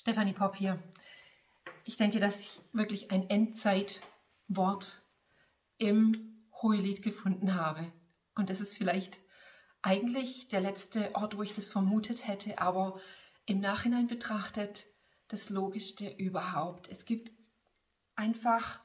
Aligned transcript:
Stefanie 0.00 0.32
Popp 0.32 0.56
hier. 0.56 0.82
Ich 1.84 1.98
denke, 1.98 2.20
dass 2.20 2.40
ich 2.40 2.60
wirklich 2.72 3.10
ein 3.10 3.28
Endzeitwort 3.28 5.02
im 5.76 6.46
Hohelied 6.62 7.02
gefunden 7.02 7.54
habe. 7.54 7.92
Und 8.34 8.48
das 8.48 8.62
ist 8.62 8.78
vielleicht 8.78 9.18
eigentlich 9.82 10.48
der 10.48 10.62
letzte 10.62 11.14
Ort, 11.14 11.36
wo 11.36 11.42
ich 11.42 11.52
das 11.52 11.66
vermutet 11.66 12.26
hätte, 12.26 12.58
aber 12.60 12.98
im 13.44 13.60
Nachhinein 13.60 14.06
betrachtet 14.06 14.86
das 15.28 15.50
Logischste 15.50 16.08
überhaupt. 16.08 16.88
Es 16.88 17.04
gibt 17.04 17.30
einfach 18.16 18.80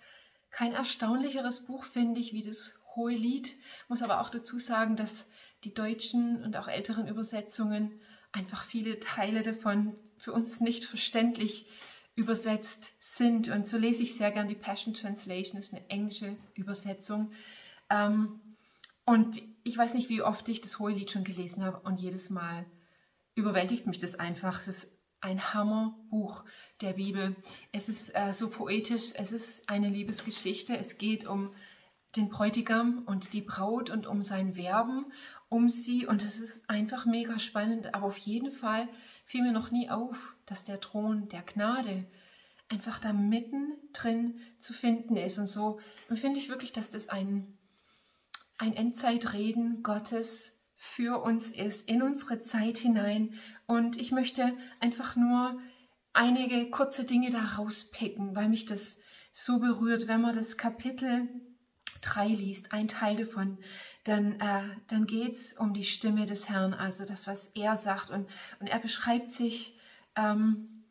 kein 0.50 0.74
erstaunlicheres 0.74 1.66
Buch, 1.66 1.86
finde 1.86 2.20
ich, 2.20 2.34
wie 2.34 2.44
das 2.44 2.78
Hohelied. 2.94 3.56
Muss 3.88 4.02
aber 4.02 4.20
auch 4.20 4.30
dazu 4.30 4.60
sagen, 4.60 4.98
dass 4.98 5.28
die 5.64 5.74
deutschen 5.74 6.44
und 6.44 6.58
auch 6.58 6.68
älteren 6.68 7.08
Übersetzungen 7.08 8.02
einfach 8.36 8.64
viele 8.64 9.00
Teile 9.00 9.44
davon 9.44 9.96
für 10.18 10.34
uns 10.34 10.60
nicht 10.60 10.86
verständlich 10.86 11.66
übersetzt 12.16 12.94
sind. 13.00 13.50
Und 13.50 13.68
so 13.68 13.78
lese 13.78 14.04
ich 14.04 14.16
sehr 14.16 14.32
gern 14.32 14.48
die 14.48 14.56
Passion 14.56 14.94
Translation, 14.94 15.58
das 15.58 15.68
ist 15.68 15.74
eine 15.74 15.90
englische 15.90 16.36
Übersetzung. 16.54 17.32
Ähm, 17.90 18.40
und 19.06 19.42
ich 19.64 19.78
weiß 19.78 19.94
nicht, 19.94 20.10
wie 20.10 20.22
oft 20.22 20.48
ich 20.50 20.62
das 20.62 20.80
Hohelied 20.80 21.12
schon 21.12 21.24
gelesen 21.24 21.64
habe 21.64 21.80
und 21.82 22.02
jedes 22.02 22.30
Mal 22.30 22.66
überwältigt 23.36 23.86
mich 23.86 24.00
das 24.00 24.16
einfach. 24.16 24.62
Es 24.62 24.68
ist 24.68 24.98
ein 25.22 25.54
Hammerbuch 25.54 26.44
der 26.82 26.94
Bibel. 26.94 27.36
Es 27.72 27.90
ist 27.90 28.16
äh, 28.16 28.32
so 28.34 28.50
poetisch, 28.50 29.12
es 29.16 29.32
ist 29.32 29.70
eine 29.70 29.90
Liebesgeschichte. 29.90 30.78
Es 30.78 30.98
geht 30.98 31.26
um 31.26 31.54
den 32.16 32.30
Bräutigam 32.30 33.04
und 33.06 33.34
die 33.34 33.42
Braut 33.42 33.90
und 33.90 34.08
um 34.08 34.24
sein 34.24 34.56
Werben 34.56 35.06
um 35.50 35.70
sie 35.70 36.06
und 36.06 36.24
es 36.24 36.40
ist 36.40 36.70
einfach 36.70 37.06
mega 37.06 37.40
spannend. 37.40 37.94
Aber 37.94 38.08
auf 38.08 38.18
jeden 38.18 38.52
Fall 38.52 38.88
fiel 39.26 39.44
mir 39.44 39.52
noch 39.52 39.72
nie 39.72 39.90
auf, 39.90 40.36
dass 40.46 40.64
der 40.64 40.80
Thron 40.80 41.28
der 41.30 41.44
Gnade 41.44 42.06
einfach 42.70 43.00
da 43.00 43.14
mittendrin 43.14 44.40
zu 44.60 44.74
finden 44.74 45.16
ist. 45.18 45.38
Und 45.38 45.48
so 45.48 45.80
empfinde 46.10 46.40
ich 46.40 46.50
wirklich, 46.50 46.74
dass 46.74 46.90
das 46.90 47.10
ein, 47.10 47.58
ein 48.58 48.74
Endzeitreden 48.74 49.84
Gottes 49.84 50.60
für 50.76 51.22
uns 51.22 51.50
ist, 51.50 51.88
in 51.88 52.02
unsere 52.02 52.42
Zeit 52.42 52.78
hinein. 52.78 53.34
Und 53.68 53.98
ich 53.98 54.12
möchte 54.12 54.58
einfach 54.80 55.16
nur 55.16 55.60
einige 56.14 56.70
kurze 56.70 57.06
Dinge 57.06 57.30
da 57.30 57.44
rauspicken, 57.44 58.36
weil 58.36 58.50
mich 58.50 58.66
das 58.66 58.98
so 59.32 59.60
berührt, 59.60 60.08
wenn 60.08 60.22
man 60.22 60.36
das 60.36 60.58
Kapitel 60.58 61.30
3 62.02 62.28
liest, 62.28 62.72
ein 62.72 62.88
Teil 62.88 63.16
davon, 63.18 63.58
dann, 64.04 64.40
äh, 64.40 64.64
dann 64.88 65.08
geht 65.08 65.36
es 65.36 65.54
um 65.54 65.74
die 65.74 65.84
Stimme 65.84 66.26
des 66.26 66.48
Herrn, 66.50 66.74
also 66.74 67.06
das, 67.06 67.28
was 67.28 67.48
er 67.50 67.76
sagt. 67.76 68.12
Und, 68.12 68.28
und 68.60 68.68
er 68.68 68.80
beschreibt 68.80 69.32
sich 69.32 69.78
ähm, 70.16 70.84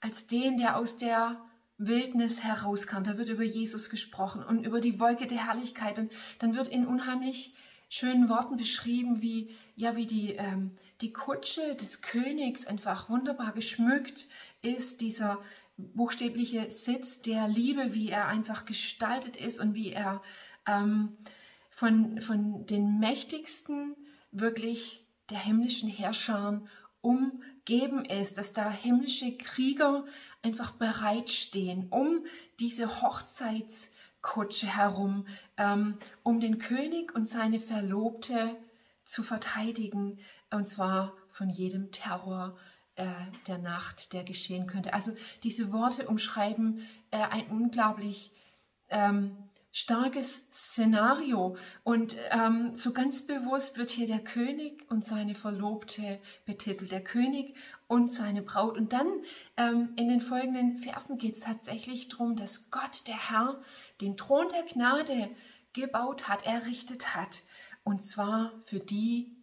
als 0.00 0.26
den, 0.26 0.56
der 0.56 0.76
aus 0.76 0.96
der 0.96 1.40
Wildnis 1.78 2.44
herauskam. 2.44 3.02
Da 3.02 3.18
wird 3.18 3.28
über 3.28 3.42
Jesus 3.42 3.90
gesprochen 3.90 4.42
und 4.42 4.64
über 4.64 4.80
die 4.80 5.00
Wolke 5.00 5.26
der 5.26 5.46
Herrlichkeit. 5.46 5.98
Und 5.98 6.12
dann 6.38 6.54
wird 6.54 6.68
in 6.68 6.86
unheimlich 6.86 7.54
schönen 7.88 8.28
Worten 8.28 8.56
beschrieben, 8.56 9.20
wie, 9.20 9.54
ja, 9.76 9.96
wie 9.96 10.06
die, 10.06 10.32
ähm, 10.32 10.70
die 11.00 11.12
Kutsche 11.12 11.74
des 11.74 12.00
Königs 12.00 12.66
einfach 12.66 13.10
wunderbar 13.10 13.52
geschmückt 13.52 14.28
ist, 14.62 15.00
dieser 15.00 15.38
buchstäbliche 15.76 16.70
Sitz 16.70 17.22
der 17.22 17.48
Liebe, 17.48 17.94
wie 17.94 18.10
er 18.10 18.26
einfach 18.28 18.64
gestaltet 18.64 19.36
ist 19.36 19.58
und 19.58 19.74
wie 19.74 19.92
er 19.92 20.22
ähm, 20.66 21.16
von, 21.70 22.20
von 22.20 22.66
den 22.66 22.98
mächtigsten 22.98 23.96
wirklich 24.30 25.04
der 25.30 25.38
himmlischen 25.38 25.88
Herrscher 25.88 26.62
umgeben 27.00 28.04
ist, 28.04 28.38
dass 28.38 28.52
da 28.52 28.70
himmlische 28.70 29.36
Krieger 29.36 30.04
einfach 30.42 30.72
bereitstehen, 30.72 31.88
um 31.90 32.24
diese 32.60 33.02
Hochzeitskutsche 33.02 34.66
herum, 34.66 35.26
ähm, 35.56 35.98
um 36.22 36.40
den 36.40 36.58
König 36.58 37.14
und 37.14 37.28
seine 37.28 37.58
Verlobte 37.58 38.56
zu 39.04 39.22
verteidigen, 39.22 40.18
und 40.50 40.68
zwar 40.68 41.16
von 41.30 41.50
jedem 41.50 41.90
Terror 41.90 42.56
äh, 42.96 43.06
der 43.46 43.58
Nacht, 43.58 44.12
der 44.12 44.24
geschehen 44.24 44.66
könnte. 44.66 44.92
Also 44.92 45.12
diese 45.42 45.72
Worte 45.72 46.08
umschreiben 46.08 46.86
äh, 47.10 47.18
ein 47.18 47.46
unglaublich 47.48 48.32
ähm, 48.90 49.36
starkes 49.72 50.46
Szenario. 50.52 51.56
Und 51.82 52.16
ähm, 52.30 52.76
so 52.76 52.92
ganz 52.92 53.26
bewusst 53.26 53.78
wird 53.78 53.90
hier 53.90 54.06
der 54.06 54.20
König 54.20 54.84
und 54.90 55.04
seine 55.04 55.34
Verlobte 55.34 56.20
betitelt. 56.44 56.92
Der 56.92 57.02
König 57.02 57.56
und 57.88 58.10
seine 58.10 58.42
Braut. 58.42 58.76
Und 58.76 58.92
dann 58.92 59.08
ähm, 59.56 59.94
in 59.96 60.08
den 60.08 60.20
folgenden 60.20 60.76
Versen 60.76 61.18
geht 61.18 61.34
es 61.34 61.40
tatsächlich 61.40 62.08
darum, 62.08 62.36
dass 62.36 62.70
Gott, 62.70 63.08
der 63.08 63.30
Herr, 63.30 63.62
den 64.00 64.16
Thron 64.16 64.48
der 64.50 64.64
Gnade 64.64 65.30
gebaut 65.72 66.28
hat, 66.28 66.44
errichtet 66.44 67.14
hat. 67.16 67.42
Und 67.84 68.02
zwar 68.02 68.52
für 68.64 68.78
die, 68.78 69.34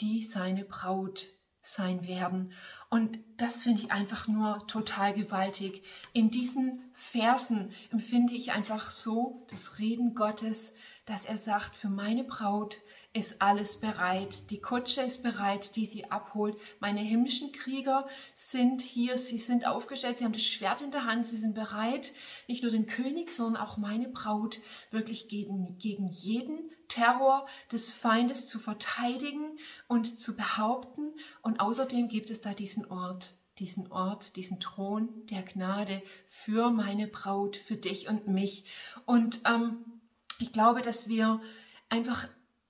die 0.00 0.22
seine 0.22 0.64
Braut 0.64 1.26
sein 1.62 2.06
werden. 2.06 2.52
Und 2.88 3.18
das 3.36 3.64
finde 3.64 3.82
ich 3.82 3.92
einfach 3.92 4.28
nur 4.28 4.66
total 4.68 5.12
gewaltig. 5.12 5.82
In 6.12 6.30
diesen 6.30 6.82
Versen 6.92 7.72
empfinde 7.90 8.34
ich 8.34 8.52
einfach 8.52 8.90
so 8.90 9.44
das 9.50 9.78
Reden 9.78 10.14
Gottes, 10.14 10.72
dass 11.04 11.24
er 11.24 11.36
sagt, 11.36 11.74
für 11.76 11.88
meine 11.88 12.24
Braut 12.24 12.78
ist 13.16 13.40
alles 13.40 13.80
bereit. 13.80 14.50
Die 14.50 14.60
Kutsche 14.60 15.00
ist 15.00 15.22
bereit, 15.22 15.74
die 15.74 15.86
sie 15.86 16.10
abholt. 16.10 16.58
Meine 16.80 17.00
himmlischen 17.00 17.50
Krieger 17.50 18.06
sind 18.34 18.82
hier, 18.82 19.16
sie 19.16 19.38
sind 19.38 19.66
aufgestellt, 19.66 20.18
sie 20.18 20.24
haben 20.24 20.34
das 20.34 20.44
Schwert 20.44 20.82
in 20.82 20.90
der 20.90 21.06
Hand, 21.06 21.24
sie 21.24 21.38
sind 21.38 21.54
bereit, 21.54 22.12
nicht 22.46 22.62
nur 22.62 22.70
den 22.70 22.86
König, 22.86 23.32
sondern 23.32 23.62
auch 23.62 23.78
meine 23.78 24.08
Braut 24.08 24.60
wirklich 24.90 25.28
gegen, 25.28 25.78
gegen 25.78 26.08
jeden 26.10 26.70
Terror 26.88 27.46
des 27.72 27.90
Feindes 27.90 28.46
zu 28.46 28.58
verteidigen 28.58 29.58
und 29.88 30.18
zu 30.18 30.36
behaupten. 30.36 31.14
Und 31.40 31.60
außerdem 31.60 32.08
gibt 32.08 32.28
es 32.28 32.42
da 32.42 32.52
diesen 32.52 32.84
Ort, 32.90 33.32
diesen 33.58 33.90
Ort, 33.90 34.36
diesen 34.36 34.60
Thron 34.60 35.08
der 35.30 35.42
Gnade 35.42 36.02
für 36.28 36.70
meine 36.70 37.06
Braut, 37.06 37.56
für 37.56 37.76
dich 37.76 38.08
und 38.08 38.28
mich. 38.28 38.66
Und 39.06 39.40
ähm, 39.46 40.02
ich 40.38 40.52
glaube, 40.52 40.82
dass 40.82 41.08
wir 41.08 41.40
einfach 41.88 42.28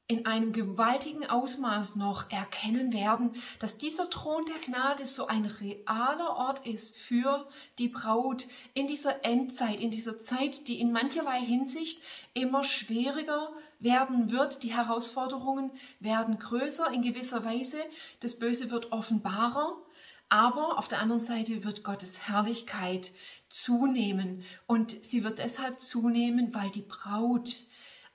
in 0.08 0.24
einem 0.24 0.52
gewaltigen 0.52 1.26
Ausmaß 1.28 1.96
noch 1.96 2.30
erkennen 2.30 2.92
werden, 2.92 3.32
dass 3.58 3.76
dieser 3.76 4.08
Thron 4.08 4.44
der 4.46 4.58
Gnade 4.64 5.04
so 5.04 5.26
ein 5.26 5.46
realer 5.46 6.36
Ort 6.36 6.64
ist 6.64 6.96
für 6.96 7.48
die 7.78 7.88
Braut 7.88 8.46
in 8.72 8.86
dieser 8.86 9.24
Endzeit, 9.24 9.80
in 9.80 9.90
dieser 9.90 10.16
Zeit, 10.18 10.68
die 10.68 10.80
in 10.80 10.92
mancherlei 10.92 11.40
Hinsicht 11.40 12.00
immer 12.34 12.62
schwieriger 12.62 13.52
werden 13.80 14.30
wird. 14.30 14.62
Die 14.62 14.74
Herausforderungen 14.74 15.72
werden 15.98 16.38
größer 16.38 16.92
in 16.92 17.02
gewisser 17.02 17.44
Weise. 17.44 17.78
Das 18.20 18.38
Böse 18.38 18.70
wird 18.70 18.92
offenbarer. 18.92 19.76
Aber 20.28 20.78
auf 20.78 20.88
der 20.88 21.00
anderen 21.00 21.20
Seite 21.20 21.62
wird 21.62 21.84
Gottes 21.84 22.28
Herrlichkeit 22.28 23.12
zunehmen 23.48 24.42
und 24.66 25.04
sie 25.04 25.22
wird 25.22 25.38
deshalb 25.38 25.78
zunehmen, 25.78 26.52
weil 26.52 26.70
die 26.70 26.82
Braut 26.82 27.58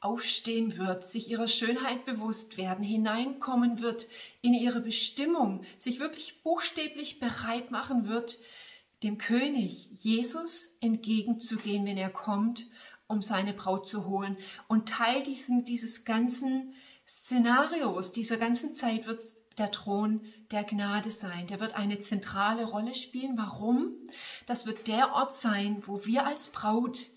aufstehen 0.01 0.78
wird, 0.78 1.07
sich 1.07 1.29
ihrer 1.29 1.47
Schönheit 1.47 2.06
bewusst 2.06 2.57
werden, 2.57 2.84
hineinkommen 2.84 3.81
wird 3.81 4.07
in 4.41 4.53
ihre 4.53 4.81
Bestimmung, 4.81 5.63
sich 5.78 6.00
wirklich 6.00 6.41
buchstäblich 6.44 7.19
bereit 7.19 7.72
machen 7.72 8.07
wird, 8.07 8.40
dem 9.03 9.17
König 9.17 9.90
Jesus 9.91 10.75
entgegenzugehen, 10.81 11.85
wenn 11.85 11.97
er 11.97 12.09
kommt, 12.09 12.66
um 13.07 13.22
seine 13.22 13.53
Braut 13.53 13.88
zu 13.88 14.06
holen. 14.07 14.38
Und 14.67 14.90
Teil 14.90 15.22
diesen, 15.23 15.63
dieses 15.63 16.03
ganzen 16.03 16.73
Szenarios, 17.07 18.11
dieser 18.11 18.38
ganzen 18.38 18.73
Zeit 18.73 19.06
wird 19.06 19.22
der 19.57 19.72
Thron 19.72 20.22
der 20.51 20.63
Gnade 20.63 21.11
sein. 21.11 21.45
Der 21.47 21.59
wird 21.59 21.75
eine 21.75 22.00
zentrale 22.00 22.66
Rolle 22.66 22.96
spielen. 22.96 23.37
Warum? 23.37 23.91
Das 24.46 24.66
wird 24.66 24.87
der 24.87 25.14
Ort 25.14 25.35
sein, 25.35 25.84
wo 25.85 26.05
wir 26.05 26.26
als 26.26 26.49
Braut 26.49 27.08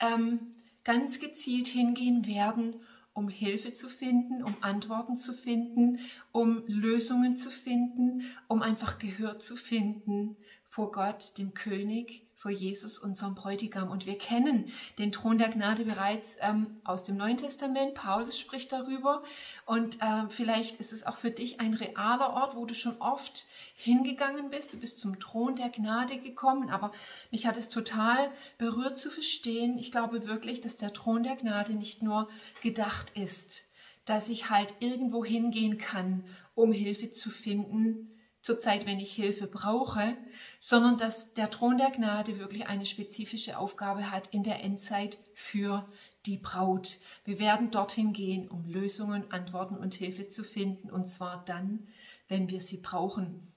ähm, 0.00 0.54
ganz 0.84 1.20
gezielt 1.20 1.68
hingehen 1.68 2.26
werden, 2.26 2.80
um 3.14 3.28
Hilfe 3.28 3.72
zu 3.72 3.88
finden, 3.88 4.42
um 4.42 4.56
Antworten 4.60 5.16
zu 5.16 5.32
finden, 5.32 5.98
um 6.32 6.64
Lösungen 6.66 7.36
zu 7.36 7.50
finden, 7.50 8.22
um 8.48 8.62
einfach 8.62 8.98
Gehör 8.98 9.38
zu 9.38 9.56
finden 9.56 10.36
vor 10.68 10.90
Gott, 10.92 11.36
dem 11.36 11.52
König, 11.52 12.26
vor 12.42 12.50
Jesus, 12.50 12.98
unserem 12.98 13.36
Bräutigam. 13.36 13.88
Und 13.88 14.04
wir 14.04 14.18
kennen 14.18 14.72
den 14.98 15.12
Thron 15.12 15.38
der 15.38 15.48
Gnade 15.48 15.84
bereits 15.84 16.38
ähm, 16.40 16.80
aus 16.82 17.04
dem 17.04 17.16
Neuen 17.16 17.36
Testament. 17.36 17.94
Paulus 17.94 18.36
spricht 18.36 18.72
darüber. 18.72 19.22
Und 19.64 20.02
äh, 20.02 20.28
vielleicht 20.28 20.80
ist 20.80 20.92
es 20.92 21.06
auch 21.06 21.16
für 21.16 21.30
dich 21.30 21.60
ein 21.60 21.74
realer 21.74 22.32
Ort, 22.34 22.56
wo 22.56 22.66
du 22.66 22.74
schon 22.74 23.00
oft 23.00 23.46
hingegangen 23.76 24.50
bist. 24.50 24.72
Du 24.72 24.78
bist 24.78 24.98
zum 24.98 25.20
Thron 25.20 25.54
der 25.54 25.70
Gnade 25.70 26.18
gekommen. 26.18 26.68
Aber 26.68 26.90
mich 27.30 27.46
hat 27.46 27.56
es 27.56 27.68
total 27.68 28.32
berührt 28.58 28.98
zu 28.98 29.08
verstehen. 29.08 29.78
Ich 29.78 29.92
glaube 29.92 30.26
wirklich, 30.26 30.60
dass 30.60 30.76
der 30.76 30.92
Thron 30.92 31.22
der 31.22 31.36
Gnade 31.36 31.74
nicht 31.74 32.02
nur 32.02 32.28
gedacht 32.60 33.16
ist, 33.16 33.62
dass 34.04 34.28
ich 34.28 34.50
halt 34.50 34.74
irgendwo 34.80 35.24
hingehen 35.24 35.78
kann, 35.78 36.24
um 36.56 36.72
Hilfe 36.72 37.12
zu 37.12 37.30
finden, 37.30 38.12
zur 38.42 38.58
Zeit, 38.58 38.86
wenn 38.86 38.98
ich 38.98 39.12
Hilfe 39.12 39.46
brauche, 39.46 40.16
sondern 40.58 40.98
dass 40.98 41.32
der 41.32 41.50
Thron 41.50 41.78
der 41.78 41.92
Gnade 41.92 42.38
wirklich 42.38 42.66
eine 42.66 42.86
spezifische 42.86 43.56
Aufgabe 43.56 44.10
hat 44.10 44.26
in 44.28 44.42
der 44.42 44.62
Endzeit 44.62 45.16
für 45.32 45.88
die 46.26 46.36
Braut. 46.36 46.98
Wir 47.24 47.38
werden 47.38 47.70
dorthin 47.70 48.12
gehen, 48.12 48.48
um 48.48 48.66
Lösungen, 48.66 49.30
Antworten 49.30 49.76
und 49.76 49.94
Hilfe 49.94 50.28
zu 50.28 50.44
finden, 50.44 50.90
und 50.90 51.08
zwar 51.08 51.44
dann, 51.44 51.88
wenn 52.28 52.50
wir 52.50 52.60
sie 52.60 52.78
brauchen 52.78 53.52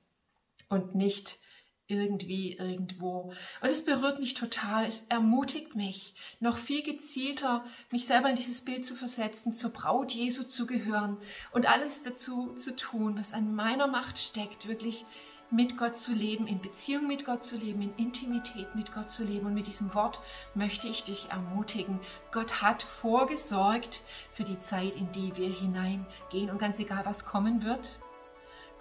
und 0.70 0.96
nicht 0.96 1.40
irgendwie 1.88 2.54
irgendwo. 2.54 3.34
Und 3.62 3.70
es 3.70 3.86
berührt 3.86 4.20
mich 4.20 4.34
total, 4.34 4.86
es 4.86 5.06
ermutigt 5.10 5.76
mich, 5.76 6.16
noch 6.40 6.58
viel 6.58 6.84
gezielter 6.84 7.64
mich 7.92 8.06
selber 8.06 8.30
in 8.30 8.36
dieses 8.36 8.62
Bild 8.62 8.86
zu 8.86 8.96
versetzen, 8.96 9.54
zur 9.54 9.72
Braut 9.72 10.12
Jesu 10.12 10.44
zu 10.44 10.66
gehören 10.66 11.18
und 11.52 11.68
alles 11.68 12.02
dazu 12.02 12.54
zu 12.56 12.76
tun, 12.76 13.18
was 13.18 13.34
an 13.34 13.54
meiner 13.54 13.88
Macht 13.88 14.20
steckt, 14.20 14.68
wirklich 14.68 15.06
mit 15.52 15.78
Gott 15.78 15.98
zu 15.98 16.12
leben, 16.12 16.48
in 16.48 16.60
Beziehung 16.60 17.08
mit 17.08 17.26
Gott 17.26 17.44
zu 17.44 17.56
leben, 17.58 17.82
in 17.82 17.96
Intimität 17.98 18.74
mit 18.76 18.94
Gott 18.94 19.12
zu 19.12 19.24
leben. 19.24 19.46
Und 19.46 19.54
mit 19.54 19.68
diesem 19.68 19.94
Wort 19.94 20.20
möchte 20.54 20.88
ich 20.88 21.04
dich 21.04 21.30
ermutigen. 21.30 22.00
Gott 22.32 22.62
hat 22.62 22.84
vorgesorgt 22.84 24.02
für 24.34 24.44
die 24.44 24.60
Zeit, 24.60 24.96
in 24.96 25.12
die 25.12 25.36
wir 25.38 25.50
hineingehen. 25.50 26.50
Und 26.50 26.58
ganz 26.58 26.80
egal, 26.80 27.06
was 27.06 27.26
kommen 27.26 27.64
wird, 27.64 28.00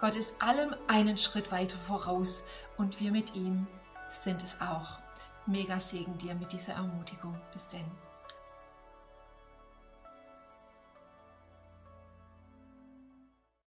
Gott 0.05 0.15
ist 0.15 0.39
allem 0.39 0.75
einen 0.85 1.17
Schritt 1.17 1.51
weiter 1.51 1.77
voraus 1.77 2.43
und 2.77 2.99
wir 2.99 3.11
mit 3.11 3.33
ihm 3.33 3.65
sind 4.07 4.43
es 4.43 4.55
auch. 4.61 4.99
Mega 5.47 5.79
Segen 5.79 6.15
dir 6.19 6.35
mit 6.35 6.53
dieser 6.53 6.73
Ermutigung. 6.73 7.35
Bis 7.51 7.67
denn. 7.69 7.89